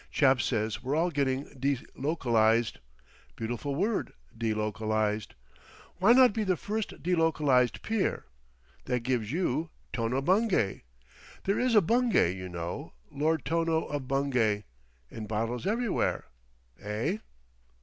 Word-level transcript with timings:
Chap 0.09 0.41
says 0.41 0.81
we're 0.81 0.95
all 0.95 1.11
getting 1.11 1.43
delocalised. 1.49 2.79
Beautiful 3.35 3.75
word—delocalised! 3.75 5.33
Why 5.99 6.11
not 6.13 6.33
be 6.33 6.43
the 6.43 6.57
first 6.57 7.03
delocalised 7.03 7.83
peer? 7.83 8.25
That 8.85 9.01
gives 9.01 9.31
you—Tono 9.31 10.23
Bungay! 10.23 10.81
There 11.43 11.59
is 11.59 11.75
a 11.75 11.81
Bungay, 11.81 12.31
you 12.31 12.49
know. 12.49 12.93
Lord 13.11 13.45
Tono 13.45 13.83
of 13.85 14.07
Bungay—in 14.07 15.27
bottles 15.27 15.67
everywhere. 15.67 16.25
Eh?" 16.81 17.19